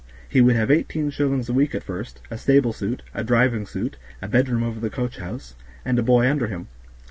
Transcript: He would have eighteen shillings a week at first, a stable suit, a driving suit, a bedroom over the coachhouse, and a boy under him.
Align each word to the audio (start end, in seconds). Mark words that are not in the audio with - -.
He 0.27 0.41
would 0.41 0.55
have 0.55 0.71
eighteen 0.71 1.11
shillings 1.11 1.47
a 1.47 1.53
week 1.53 1.75
at 1.75 1.83
first, 1.83 2.21
a 2.31 2.37
stable 2.39 2.73
suit, 2.73 3.03
a 3.13 3.23
driving 3.23 3.67
suit, 3.67 3.97
a 4.19 4.27
bedroom 4.27 4.63
over 4.63 4.79
the 4.79 4.89
coachhouse, 4.89 5.53
and 5.85 5.99
a 5.99 6.01
boy 6.01 6.27
under 6.27 6.47
him. 6.47 6.65